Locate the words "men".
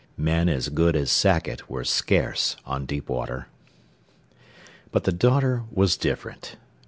0.17-0.49